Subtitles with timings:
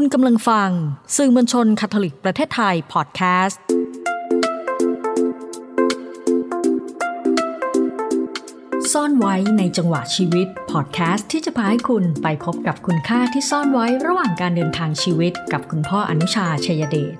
[0.00, 0.70] คุณกำลังฟัง
[1.16, 3.60] สื่อมวลชนคาทอลิกประเทศไทยพอดแคสต์
[8.92, 17.14] ซ่อนไว้ในจังหวะชีวิตพอดแคสต์ที่จะพาให้คุณไปพบกับคุณค่าที่ซ่อนไว้ระหว่างการเดินทางชีวิตกับคุณพ่ออนุชาชัยเดช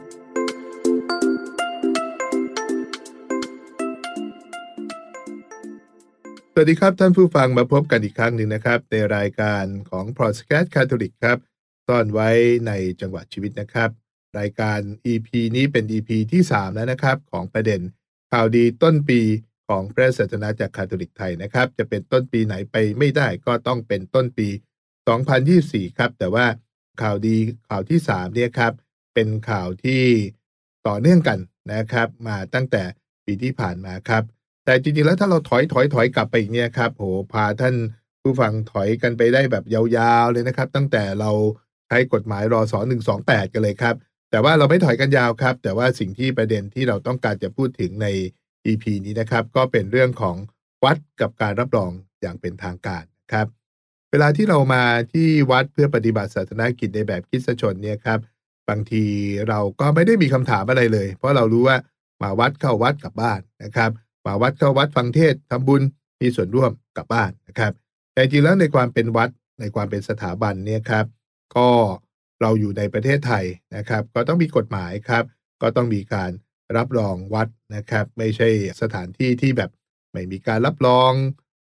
[6.52, 11.38] สวัสดีครับท่านผู้ฟังมาพบกันอีกครั้งหนึ่งนะครับ ในรายการของ p o d c a s t Catholic ครับ
[11.86, 12.30] ซ่อนไว้
[12.66, 13.90] ในจังหวะชีวิตนะครับ
[14.38, 14.80] รายการ
[15.12, 17.80] EP นี้เป็น EP ที่ 3 แล้วนะครับ ของประเด็น
[18.32, 19.20] ข่าวดีต้นปี
[19.68, 24.48] ของพระศาสนาจากคาทอลิกไทยนะครับ จะเป็นต้นปีไหนไปไม่ได้ก็ต้องเป็นต้นปี
[25.42, 26.46] 2024 ครับ แต่ว่า
[27.02, 27.36] ข่าวดี
[27.68, 28.72] ข่าวที่3เนี่ยครับ
[29.14, 30.02] เป็นข่าวที่
[30.86, 31.38] ต่อเนื่องกัน
[31.72, 32.82] นะครับ มาตั้งแต่
[33.24, 34.22] ปีที่ผ่านมาครับ
[34.64, 37.74] แต่จริงๆแล้วถ้าเราถอยถอยถอยกลับไปอีกเนี่ยครับโหพาท่าน
[38.22, 41.30] ผู้ฟังถอยกันไปได้แบบยาวๆเลยนะครับ ตั้งแต่เรา
[41.88, 42.78] ใช้กฎหมายรอสอ
[43.16, 43.94] 128กันเลยครับ
[44.30, 48.06] แต่ว่าเราไม่ถอยกันยาวครับ แต่ว่าสิ่งที่ประเด็นที่เราต้องการจะพูดถึงใน
[48.66, 50.36] EP นี้นะครับ ก็เป็นเรื่องของ
[50.84, 53.46] วัดกับการรับรองอย่างเป็นทางการครับ
[54.10, 58.18] เวลาที่เรามาที่วัดเพื่อปฏิบัติศาสนกิจในแบบคริสตชนเนี่ยครับ
[58.68, 59.04] บางที
[59.48, 61.76] เราก็ไม่ได้มีคำถามอะไรเลย เพราะเรารู้ว่า
[62.22, 63.90] มาวัดเข้าวัดกลับบ้านนะครับ
[64.26, 65.82] มาวัดเข้าวัดฟังเทศทำบุญ
[66.20, 67.72] มีส่วนร่วมกลับบ้านนะครับ
[68.12, 69.28] แต่จริงแล้วในความเป็นวัด
[69.60, 71.04] ในความเป็นสถาบันเนี่ยครับ
[71.56, 71.68] ก็
[72.40, 73.44] เราอยู่ในประเทศไทย
[73.76, 75.24] นะครับ ก็ต้องมีกฎหมายครับ
[75.62, 76.30] ก็ต้องมีการ
[76.76, 78.48] รับรองวัดนะครับ ไม่ใช่
[78.80, 79.70] สถานที่ที่แบบ
[80.12, 81.12] ไม่มีการรับรอง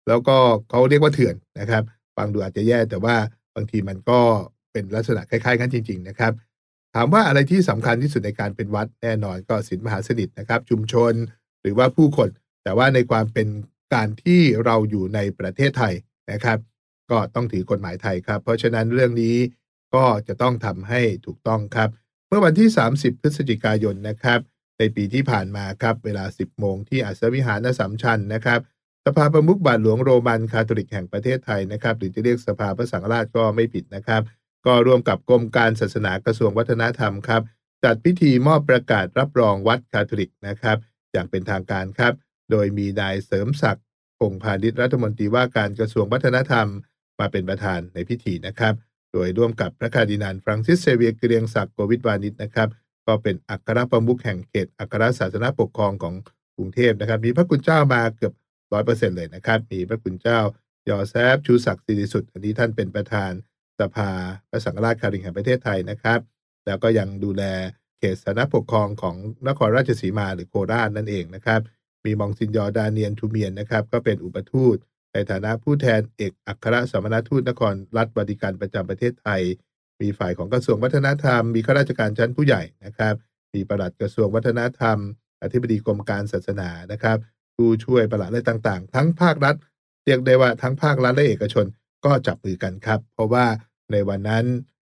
[0.07, 0.37] แล้วก็
[0.69, 1.83] เขาเรียกว่าเถื่อนนะครับ
[2.17, 3.15] ฟังดูอาจจะแย่แต่ว่า
[3.55, 4.19] บางทีมันก็
[4.71, 6.33] เป็นลักษณะคล้ายๆกันจริง ๆ นะครับ
[6.95, 11.13] ถามว่าอะไรที่สำคัญที่สุดในการเป็นวัดแน่นอนก็ศีลมหาสนิทนะครับ ชุมชน
[11.61, 12.29] หรือว่าผู้คน
[12.63, 13.47] แต่ว่าในความเป็น
[13.93, 15.93] การที่เราอยู่ในประเทศไทย
[16.31, 16.59] นะครับ
[17.11, 19.35] ก็ต้องถือกฎหมายไทยครับ เพราะฉะนั้นเรื่องนี้
[19.95, 21.89] ก็จะต้องทำให้ถูกต้องครับ
[22.27, 24.39] เมื่อวันที่ 30 พฤศจิกายนนะครับ
[24.79, 28.59] ในปีที่ผ่านมาครับ เวลา 10 โมงที่อัศวิหารนสัมชัญนะครับ
[29.05, 34.21] สภาประมุขบาทหลวงโรมันคาทอลิกแห่งประเทศไทยนะครับ หรือจะเรียกสภาพระสังฆราชก็ไม่ผิดนะครับ
[34.65, 37.41] ก็ร่วมกับกรมการศาสนากระทรวงวัฒนธรรมครับ
[37.83, 40.77] จัดพิธีมอบประกาศรับรองวัดคาทอลิกนะครับ
[41.11, 42.13] อย่างเป็นทางการครับ
[42.51, 43.85] โดยมีนายเสริมศักดิ์
[44.19, 46.67] พงษ์พานิชรัฐมนตรีว่าการกระทรวงวัฒนธรรม
[47.19, 48.73] มาเป็นประธานในพิธีนะครับ
[49.15, 52.69] โดยร่วมกับพระคาร์ดินัลฟรังซิสเซเวียร์เกรียงศักดิ์โกวิทวานิชนะครับ
[53.07, 56.13] ก็เป็นอัครประมุขแห่งเขตอัครศาสนปกครองของ
[56.55, 58.33] กรุงเทพนะครับ มีพระคุณเจ้ามาเกือบ
[58.73, 60.39] ร้อยเปอร์เซ็นต์เลยนะครับ มีพระคุณเจ้า
[60.89, 63.31] ยอแซฟชูศักดิ์สิริสุทธิ์อันนี้ท่านเป็นประธาน
[63.79, 64.09] สภา
[64.49, 66.19] พระสังฆราชคาทอลิกแห่งประเทศไทยนะครับ
[66.65, 67.43] แล้วก็ยังดูแล
[67.97, 69.15] เขตสาธารณปกครองของ
[69.47, 71.61] นครราชสีมาหรือโคราชนั่นเองนะครับ
[72.05, 74.77] มีมองซินญอร์ดาเนียนทูเมียนนะครับ ก็เป็นอุปทูต
[75.15, 79.41] ในฐานะผู้แทนเอกอัครสมณทูตนครรัฐวาติกันประจำประเทศไทย
[80.01, 83.15] มีฝ่ายของกระทรวงวัฒนธรรม มีข้าราชการชั้นผู้ใหญ่นะครับ
[83.53, 84.97] มีประหลัดกระทรวงวัฒนธรรม
[85.41, 87.17] อธิบดีกรมการศาสนานะครับ
[87.55, 89.55] ผู้ช่วยประหลัดอะไรต่างๆ ทั้งภาครัฐ
[90.05, 91.65] เรียกได้ว่าทั้งภาครัฐและเอกชน
[92.05, 93.45] ก็จับมือกันครับ เพราะว่า
[93.91, 94.45] ในวันนั้น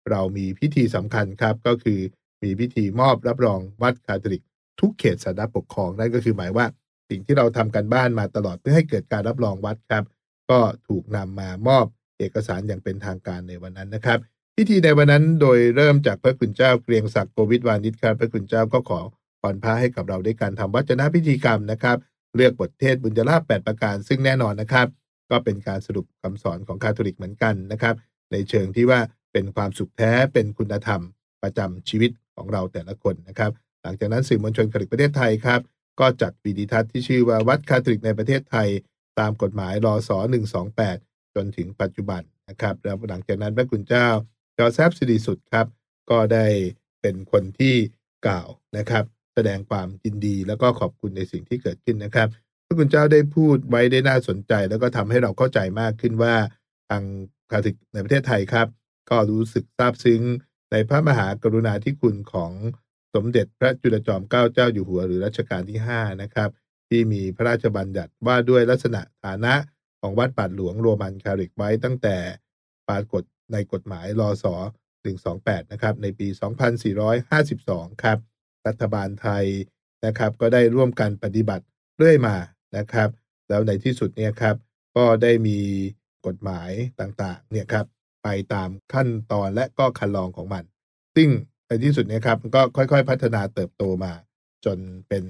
[0.09, 1.99] เรามีพิธีสำคัญครับก็คือ
[2.43, 4.43] มีพิธีมอบรับรองวัดคาทอลิก
[4.79, 6.65] ทุกเขตสาธารปกครองนั่นก็คือหมายว่า
[7.09, 10.03] สิ่งที่เราทำกันบ้านมาตลอดเพื่อให้เกิดการรับรองวัดครับ
[10.49, 11.85] ก็ถูกนำมามอบ
[12.19, 14.19] เอกสารอย่างเป็นทางการในวันนั้นนะครับ
[14.55, 18.99] พิธีในวันนั้นโดยเริ่มจากพระคุณเจ้าเกรียงศักดิ์โกวิทวานิชครับพระคุณเจ้าก็ขอ
[19.41, 21.97] พรพระให้กับเราด้วยการทำวัจนพิธีกรรมนะครับ
[22.35, 24.87] เลือกบทเทศบุญญาลาภ8ประการ ซึ่งแน่นอนนะครับ
[25.31, 27.95] ก็เป็นการสรุปคำสอนของคาทอลิกเหมือนกันนะครับ
[28.31, 28.99] ในเชิงที่ว่า
[29.33, 31.01] เป็นความสุขแท้เป็นคุณธรรม
[31.43, 33.51] ประจำชีวิตของเราแต่ละคนนะครับ
[33.83, 35.61] หลังจากนั้นสื่อมวลชนคาทอลิกประเทศไทยครับ
[35.99, 38.67] ก็จัดวิดีทัศน์ที่ชื่อว่าวัดคาทอลิกในประเทศไทย
[39.19, 40.17] ตามกฎหมายรอสอ
[40.77, 44.07] 128 จนถึงปัจจุบันนะครับ แล้วหลังจากนั้นพระคุณเจ้า
[44.57, 45.65] ยอแซฟสิริสุทธิ์ครับ
[46.09, 46.45] ก็ได้
[47.01, 47.75] เป็นคนที่
[48.25, 48.47] กล่าว
[48.77, 52.27] นะครับ แสดงความยินดีแล้วก็ขอบคุณในสิ่งที่เกิดขึ้นนะครับ
[52.65, 56.35] พระคุณเจ้าได้พูดไว้ได้น่าสนใจ แล้วก็ทำให้เราเข้าใจมากขึ้นว่า
[56.89, 57.03] ทาง
[57.51, 58.67] คาทิกในประเทศไทยครับ
[59.09, 60.21] ก็รู้สึกซาบซึ้ง
[60.71, 62.51] ในพระมหากรุณาธิคุณของ
[63.13, 66.49] สมเด็จพระจุลจอมเกล้าเจ้าอยู่หัวหรือรัชกาลที่ 5 นะครับ
[66.89, 69.53] ที่มีพระราชบัญญัติว่าด้วยลักษณะฐานะ
[70.01, 72.17] ของวัดป่าหลวงโรมันคาทอลิกไว้ตั้งแต่
[72.89, 74.45] ปรากฏในกฎหมายรอส
[75.07, 76.27] 128 นะครับ ในปี
[77.15, 78.17] 2452 ครับ
[78.67, 79.45] รัฐบาลไทย
[80.05, 81.65] นะครับ ก็ได้ร่วมกันปฏิบัติ
[81.97, 82.35] เรื่อยมา
[82.77, 83.09] นะครับ
[83.49, 84.55] แล้วในที่สุดเนี่ยครับ
[84.95, 85.59] ก็ได้มี
[86.25, 87.85] กฎหมายต่างๆ เนี่ยครับ
[88.23, 90.63] ไปตามขั้นตอนและก็คันลองของมัน
[91.15, 91.29] ซึ่ง
[91.67, 94.13] ในที่สุดเนี่ยครับ ก็ค่อยๆ พัฒนาเติบโตมา
[94.65, 94.77] จน
[95.07, 95.23] เป็น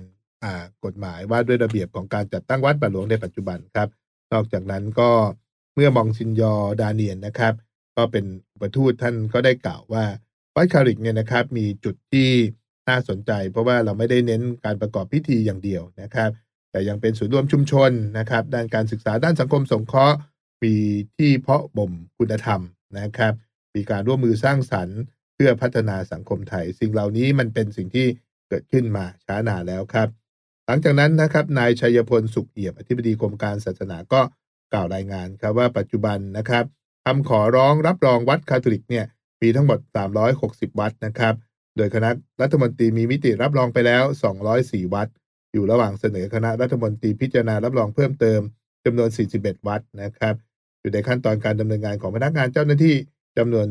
[0.86, 3.88] กฎหมายว่าด้วยระเบียบของการจัดตั้งวัดป่าหลวงในปัจจุบันครับ
[4.34, 5.12] นอกจากนั้นก็
[5.76, 7.54] เมื่อมองซินยอดาเนียนนะครับ
[7.96, 10.06] ก็เป็นอุปทูตท่านก็ได้กล่าวว่า
[10.56, 12.30] วัดคาริกเนี่ยนะครับ มีจุดที่
[12.90, 16.30] น่าสนใจ เพราะว่าเราไม่ได้เน้นการประกอบพิธีอย่างเดียวนะครับ
[16.72, 20.18] แต่ยังเป็นศูนย์รวมชุมชนนะครับ ด้านการศึกษาด้านสังคมสงเคราะห์
[20.64, 20.76] มี
[21.18, 22.62] ที่เพาะบ่มคุณธรรม
[23.00, 23.34] นะครับ
[23.76, 25.00] มีการร่วมมือสร้างสรรค์
[25.36, 28.08] เพื่อพัฒนาสังคมไทย สิ่งเหล่านี้มันเป็นสิ่งที่
[28.50, 30.08] เกิดขึ้นมาช้านานแล้วครับ
[30.72, 34.22] หลังจากนั้นนะครับนายชัยพลสุขเอี่ยมอธิบดีกรมการศาสนาก็
[34.74, 36.66] กล่าวรายงานครับว่าปัจจุบันนะครับ
[37.06, 39.06] คำขอร้องรับรองวัดคาทอลิกเนี่ย
[39.42, 39.80] มีทั้งหมด
[40.30, 41.34] 360 วัดนะครับ
[41.78, 42.10] โดยคณะ
[42.42, 44.04] รัฐมนตรีมีมิติรับรองไปแล้ว
[44.50, 45.08] 204 วัด
[45.54, 48.42] อยู่ระหว่างเสนอคณะรัฐมนตรีพิจารณารับรองเพิ่มเติม
[48.86, 50.36] จำนวน 41 วัดนะครับ
[50.82, 52.96] อยู่ในขั้นตอนการดำเนินงานของพนักงานเจ้าหน้าที่
[53.38, 53.66] จำนวน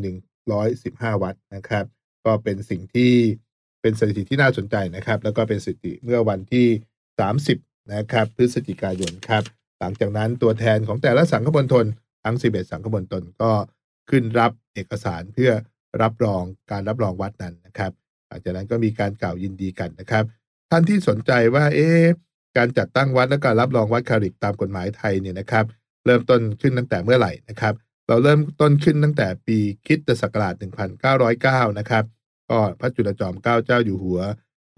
[0.60, 1.84] 115 วัดนะครับ
[2.24, 3.12] ก็เป็นสิ่งที่
[3.82, 6.66] เป็นสถิติที่น่าสนใจนะครับ แล้วก็เป็นสถิติเมื่อวันที่
[7.46, 9.42] 30 นะครับ พฤศจิกายนครับ
[9.80, 11.84] หลังจากนั้นตัวแทนของแต่ละสังคมณฑล
[12.24, 13.50] ทั้ง 11 สังคมณฑลก็
[14.10, 15.52] ขึ้นรับเอกสารเพื่อ
[16.02, 17.92] รับรองการรับรองวัดนั้นนะครับ
[18.28, 20.24] หลังจากนั้นก็มีการกล่าวยินดีกันนะครับ
[20.70, 21.88] ท่านที่สนใจว่าเอ๊
[22.56, 25.64] การจัดตั้งวัดและการรับรองวัดคาริกตามกฎหมายไทยเนี่ยนะครับ
[26.06, 27.74] เริ่มต้นขึ้นตั้งแต่เมื่อไหร่นะครับ
[28.08, 30.54] เราเริ่มต้นขึ้นตั้งแต่ปีคริสตศักราช
[31.16, 32.04] 1909 นะครับ
[32.50, 34.20] ก็พระจุลจอมเกล้าเจ้าอยู่หัว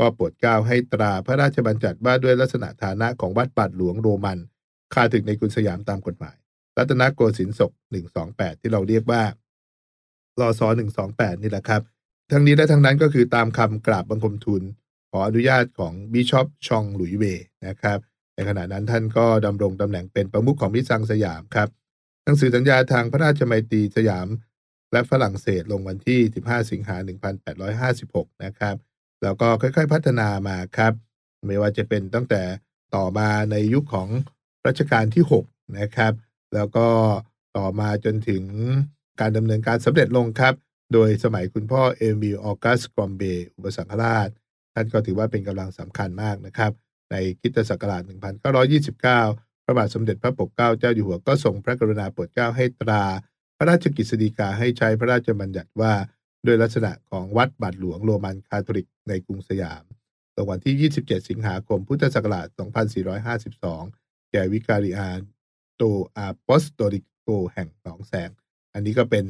[0.00, 4.38] ก็โปรดเกล้าให้ตราพระราชบัญญัติว่าด้วยลักษณะฐานะของวัดบาทหลวงโรมัน
[4.94, 6.37] คาถึงในกรุงสยามตามกฎหมาย
[6.76, 7.73] รัตนโกสินทร์ศก
[8.17, 9.23] 128 ที่เราเรียกว่า
[10.41, 10.69] รอซอ
[11.06, 11.82] 128 นี่แหละครับ
[12.31, 14.62] ทั้งนี้และทั้งนั้นก็คือตามคำกราบบังคมทูล
[15.11, 17.25] ขออนุญาตของบิชอปชองหลุยเว
[17.67, 17.99] นะครับ
[18.35, 21.69] ในขณะนั้นท่านก็ดำรงตำแหน่งเป็นประมุขของมิตรสังสยามครับ
[22.25, 24.29] หนังสือสัญญาทางพระราชมัยตรีสยาม
[24.93, 26.97] และฝรั่งเศสลงวันที่ 15 สิงหา
[27.87, 28.76] 1856 นะครับ
[29.22, 30.93] แล้วก็ค่อยๆพัฒนามาครับ
[31.46, 32.43] ไม่ว่าจะเป็นตั้งแต่
[32.94, 34.08] ต่อมาในยุคของ
[34.67, 36.12] รัชกาลที่ 6 นะครับ
[36.55, 36.87] แล้วก็
[37.56, 38.43] ต่อมาจนถึง
[39.20, 40.55] การดำเนินการสำเร็จลงครับ
[40.93, 43.22] โดยสมัยคุณพ่อเอมิลออกัสกรอมเบ
[43.55, 44.28] อุปสังฆราช
[44.75, 46.73] ท่านก็ถือว่าเป็นกำลังสำคัญมากนะครับ
[47.11, 48.02] ในคิตศักราช
[48.62, 53.05] 1929 พระบาทสมเด็จพระปกเกล้าเจ้าอยู่หัวก็ทรงพระกรุณาโปรดเกล้าให้ตรา
[53.56, 55.93] พระราชกฤษฎีกาให้ใช้พระราชบัญญัติว่า
[56.46, 59.82] ด้วยลักษณะของวัดบาทหลวงโรมันคาทอลิก ในกรุงสยาม
[60.36, 62.46] ลงวันที่ 27 สิงหาคม พุทธศักราช
[63.38, 65.08] 2452 แก่วิการิอา
[65.76, 65.82] โต
[66.16, 68.30] อาปอสโตริโกแห่งหนองแสง
[68.74, 69.26] อันนี้ก็เป็น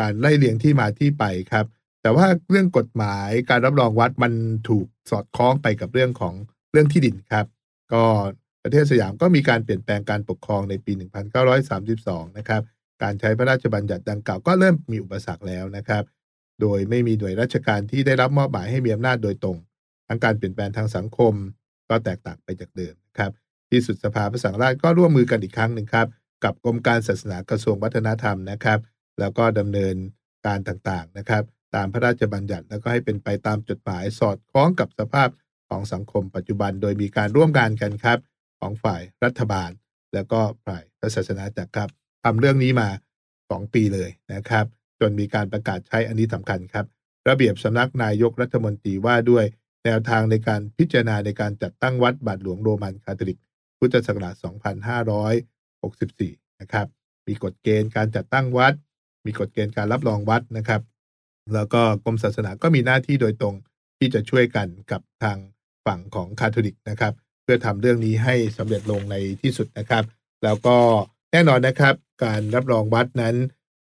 [0.00, 1.66] การไล่เลียงที่มาที่ไปครับ
[2.02, 4.32] แต่ว่าเรื่องกฎหมายการรับรองวัดมัน
[4.68, 6.34] ถูกสอดคล้องไปกับเรื่องของ
[6.72, 7.46] เรื่องที่ดินครับ
[7.92, 8.02] ก็
[8.62, 10.92] ประเทศสยามก็มีการเปลี่ยนแปลงการปกครองในปี
[11.64, 12.62] 1932 นะครับ
[13.02, 16.02] การใช้พระราชบัญญัติดังกล่าวก็เริ่มมีอุปสรรคแล้วนะครับ
[16.60, 19.58] โดยไม่มีหน่วยราชการที่ได้รับมอบหมายให้มีอำนาจโดยตรง
[20.08, 21.34] ทั้งการเปลี่ยนแปลงทางสังคม
[21.88, 23.32] ก็แตกต่างไปจากเดิมครับ
[23.70, 26.08] ที่สุดสภาพระสังฆราชก็ร่วมมือกันอีกครั้งหนึ่งครับ
[26.44, 28.78] กับกรมการศาสนากระทรวงวัฒนธรรมนะครับ
[29.20, 29.96] แล้วก็ดำเนิน
[30.46, 31.44] การต่างๆนะครับ
[31.74, 35.28] ตามพระราชบัญญัติแล้วก็ให้เป็นไปตามจดหมายสอดคล้องกับสภาพ
[35.68, 38.18] ของสังคมปัจจุบัน โดยมีการร่วมงานกันครับ
[38.60, 39.70] ของฝ่ายรัฐบาล
[40.14, 41.88] แล้วก็ฝ่ายพระศาสนาจักรครับ
[42.24, 42.88] ทำเรื่องนี้มา
[43.34, 44.66] 2 ปีเลยนะครับ
[45.00, 46.86] จนมีการประกาศใช้อันนี้สำคัญครับ
[47.28, 49.44] ระเบียบสำนักนายกรัฐมนตรีว่าด้วย
[49.84, 53.38] แนวทางในการพิจารณาในการจัดตั้งวัดบาทหลวงโรมันคาทอลิก
[53.78, 54.34] พุทธศักราช
[55.42, 56.86] 2564 นะครับ
[57.26, 58.74] มีกฎเกณฑ์การจัดตั้งวัด
[59.26, 60.82] มีกฎเกณฑ์การรับรองวัดนะครับ
[61.54, 63.54] แล้วก็กรมศาสนาก็มีหน้าที่โดยตรง
[63.98, 65.38] ที่จะช่วยกันกับทาง
[65.86, 67.12] ฝั่งของคาทอลิกนะครับ
[67.42, 70.04] เพื่อทำเรื่องนี้ให้สำเร็จลงในที่สุดนะครับ
[70.44, 70.76] แล้วก็
[71.32, 73.36] แน่นอนนะครับ การรับรองวัดนั้น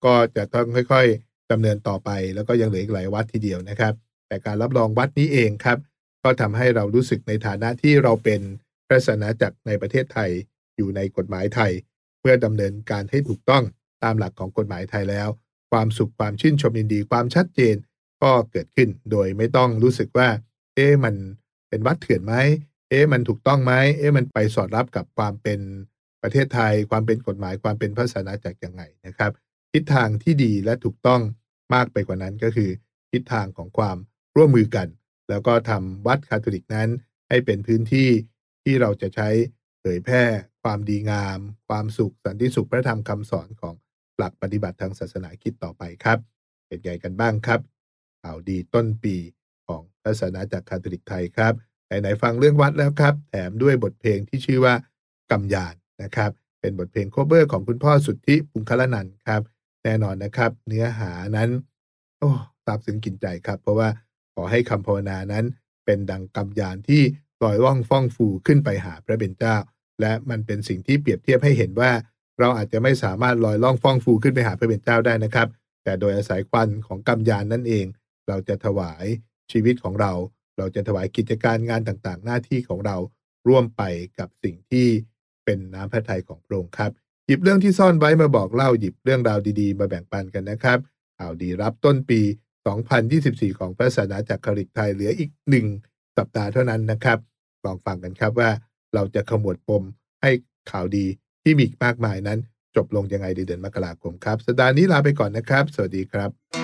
[0.05, 3.93] ก็จะต้องค่อยๆดำเนินต่อไป แล้วก็ยังเหลืออีกหลายวัดทีเดียวนะครับ
[4.27, 5.77] แต่การรับรองวัดนี้เองครับ
[6.23, 8.41] ก็ทำให้เรารู้สึกในฐานะที่เราเป็น
[8.87, 10.31] พระศาสนาจักรในประเทศไทย
[10.77, 11.71] อยู่ในกฎหมายไทย
[12.19, 13.63] เพื่อดำเนินการให้ถูกต้อง
[14.03, 15.29] ตามหลักของกฎหมายไทยแล้ว
[15.71, 17.75] ความสุขความชื่นชมยินดีความชัดเจน
[18.23, 20.29] ก็เกิดขึ้นโดยไม่ต้องรู้สึกว่า
[20.75, 21.15] เอ๊ะมัน
[21.69, 22.33] เป็นวัดเถื่อนไหม
[22.89, 25.59] เอ๊ะมันถูกต้องไหมเอ๊ะมันไปสอดรับกับความเป็น
[26.21, 29.31] ประเทศไทย ความเป็นกฎหมายความเป็นพระศาสนาจักรยังไงนะครับ
[29.73, 31.21] ทิศทางที่ดีและถูกต้อง
[31.73, 32.69] มากไปกว่านั้นก็คือ
[33.11, 33.97] ทิศทางของความ
[34.35, 34.87] ร่วมมือกัน
[35.29, 36.89] แล้วก็ทำวัดคาทอลิกนั้น
[37.29, 38.09] ให้เป็นพื้นที่
[38.63, 39.29] ที่เราจะใช้
[39.79, 40.23] เผยแพร่
[40.63, 43.75] ความดีงาม ความสุขสันติสุขพระธรรมคำสอนของ
[44.17, 46.19] หลักปฏิบัติทางศาสนาคริสต์ต่อไปครับ
[46.67, 47.59] เป็นไงกันบ้างครับ
[48.21, 49.15] ข่าวดีต้นปี
[49.67, 51.53] ของศาสนจักรคาทอลิกไทยครับ
[51.87, 54.75] ไหนๆฟังเรื่องวัดแล้วครับ แถมด้วยบทเพลงที่ชื่อว่า
[55.31, 59.41] กำยานนะครับ เป็นบทเพลง cover ของคุณพ่อสุทธิปุงคละนันครับ
[59.83, 61.49] แน่นอนนะครับ เนื้อหานั้น
[62.19, 62.29] โอ้
[62.65, 63.89] ซาบซึ้งกินใจครับ เพราะว่า
[64.35, 65.45] ขอให้คำภาวนานั้น
[65.85, 67.01] เป็นดังกำยานที่
[67.43, 69.55] ลอยว่องฟ่องฟูขึ้นไปหาพระเบญเจ้า
[70.01, 71.91] และมันเป็นสิ่งที่เปรียบเทียบให้เห็นว่า
[72.39, 75.47] เราอาจจะไม่สามารถลอยล่องฟ่องฟูขึ้นไปหาพระเบญเจ้าได้นะครับ
[75.83, 77.85] แต่โดยอาศัยควันของกำยานนั่นเอง
[78.27, 79.05] เราจะถวาย
[79.51, 80.11] ชีวิตของเรา
[80.57, 82.97] เราจะถวายกิจการงานต่างๆ หน้าที่ของเรา
[83.47, 83.81] ร่วมไป
[84.19, 84.87] กับสิ่งที่
[85.45, 86.91] เป็นน้ำพระทัยของพระองค์ครับ
[87.27, 90.79] หยิบเรื่องที่ซ่อนไว้มาบอกเล่าหยิบเรื่องราวดีๆ มาแบ่งปันกันนะครับ
[91.19, 92.21] ข่าวดีรับต้นปี
[92.89, 95.65] 2024 ของพระศาสนาจักริกไทยเหลืออีกหนึ่ง
[96.17, 97.17] สัปดาห์เท่านั้นนะครับ
[97.65, 98.49] ลองฟังกันครับว่า
[98.93, 99.83] เราจะขมวดปม
[100.21, 100.31] ให้
[100.71, 101.05] ข่าวดี
[101.43, 102.39] ที่มีมากมายนั้น
[102.75, 106.62] จบลงยังไงในเดือนมกราคมครับ สัปดาห์นี้ลาไปก่อนนะครับ สวัสดีครับ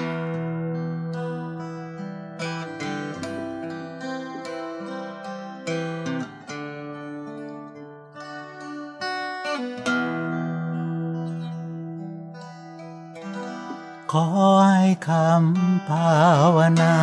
[14.13, 14.27] ขอ
[14.69, 16.17] ให้คำภา
[16.55, 16.95] วนา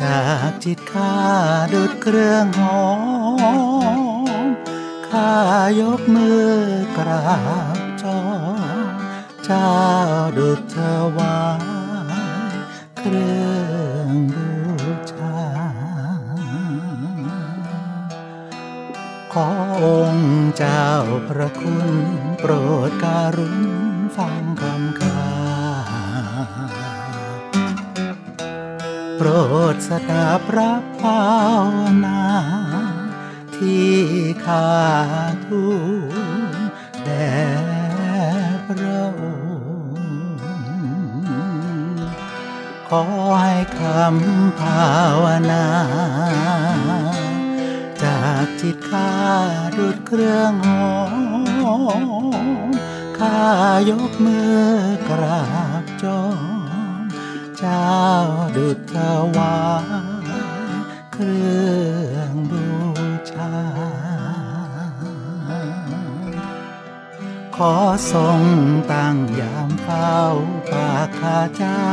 [0.00, 1.14] จากจิตข้า
[1.72, 2.86] ดุดเครื่องหอ
[4.44, 4.46] ม
[5.08, 5.32] ข้า
[5.80, 6.50] ยกมือ
[6.98, 7.34] กรา
[7.76, 8.20] บจอ
[9.44, 9.72] เจ้า
[10.38, 10.76] ดุจเท
[11.16, 11.40] วา
[12.50, 12.54] ย
[12.98, 14.48] เครื่องบู
[15.12, 15.38] ชา
[19.32, 19.48] ขอ
[19.82, 20.86] องค์เจ้า
[21.28, 21.88] พระคุณ
[22.38, 22.52] โปร
[22.88, 23.83] ดการุณ
[24.16, 25.24] ฟังคำข้า
[29.16, 29.28] โปร
[29.74, 31.20] ดสดาพระภา
[31.76, 32.22] วนา
[33.56, 33.92] ที่
[34.46, 34.70] ข้า
[35.46, 35.64] ทู
[36.58, 36.60] ล
[37.04, 37.30] แด่
[38.66, 40.04] พระองค์
[42.88, 43.02] ขอ
[43.42, 44.88] ให้คำภา
[45.24, 45.66] วนา
[48.02, 49.10] จากจิตข้า
[49.78, 50.94] ดุดเครื่องหอ
[52.68, 52.68] ม
[53.18, 53.40] ข้า
[53.90, 54.60] ยกมือ
[55.08, 55.46] กรา
[55.82, 57.00] บจอง
[57.58, 57.92] เจ้า
[58.56, 58.96] ดุจถ
[59.36, 60.64] วาย
[61.12, 61.64] เครื่
[62.14, 62.66] องบู
[63.30, 63.54] ชา
[67.56, 67.74] ขอ
[68.12, 68.42] ทรง
[68.92, 70.16] ตั้งยามเฝ้า
[70.70, 71.90] ปากข้าเจ้า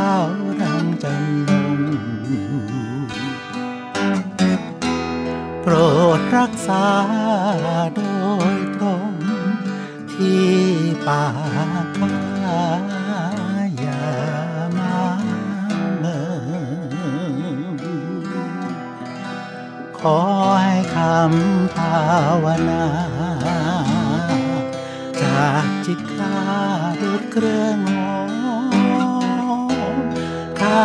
[0.61, 1.91] ดังจันทร์
[5.61, 5.73] โปร
[6.17, 6.85] ดรักษา
[7.95, 8.01] โด
[8.55, 9.11] ยตรง
[10.13, 10.70] ที่
[11.07, 11.23] ป่า
[11.97, 12.61] ข้า
[13.79, 14.05] อย่า
[14.77, 14.97] มา
[15.99, 16.19] เมิ
[16.89, 17.81] น
[19.99, 20.19] ขอ
[20.63, 21.99] ให้คำภา
[22.43, 22.85] วนา
[25.21, 26.35] จากจิตข้า
[27.01, 29.11] ดุดเครื่องหอ
[29.93, 29.95] ม
[30.61, 30.83] ข้า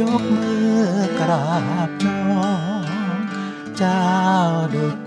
[0.00, 0.80] ยกมือ
[1.20, 1.50] กรา
[1.88, 2.42] บน้อ
[3.16, 3.18] ม
[3.78, 4.04] เจ้า
[4.74, 4.99] ดุจ